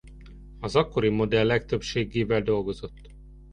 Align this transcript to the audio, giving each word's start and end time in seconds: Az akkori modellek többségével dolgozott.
Az 0.59 0.75
akkori 0.75 1.09
modellek 1.09 1.65
többségével 1.65 2.41
dolgozott. 2.41 3.01